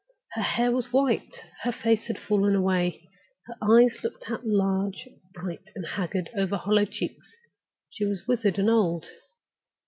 [0.31, 1.31] Her hair was white;
[1.61, 3.07] her face had fallen away;
[3.45, 7.35] her eyes looked out large, bright, and haggard over her hollow cheeks.
[7.91, 9.05] She was withered and old.